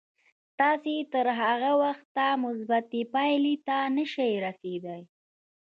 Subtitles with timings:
[0.59, 5.01] تاسې تر هغه وخته مثبتې پايلې ته نه شئ رسېدای.